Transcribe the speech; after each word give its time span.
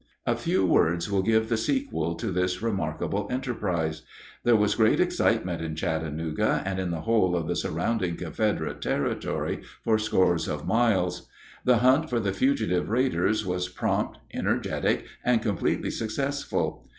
A 0.25 0.35
few 0.35 0.65
words 0.65 1.11
will 1.11 1.21
give 1.21 1.47
the 1.47 1.57
sequel 1.57 2.15
to 2.15 2.31
this 2.31 2.63
remarkable 2.63 3.27
enterprise. 3.29 4.01
There 4.43 4.55
was 4.55 4.73
great 4.73 4.99
excitement 4.99 5.61
in 5.61 5.75
Chattanooga 5.75 6.63
and 6.65 6.79
in 6.79 6.89
the 6.89 7.01
whole 7.01 7.35
of 7.35 7.47
the 7.47 7.55
surrounding 7.55 8.15
Confederate 8.17 8.81
territory 8.81 9.61
for 9.83 9.99
scores 9.99 10.47
of 10.47 10.65
miles. 10.65 11.27
The 11.65 11.77
hunt 11.85 12.09
for 12.09 12.19
the 12.19 12.33
fugitive 12.33 12.89
raiders 12.89 13.45
was 13.45 13.69
prompt, 13.69 14.17
energetic, 14.33 15.05
and 15.23 15.39
completely 15.39 15.91
successful. 15.91 16.89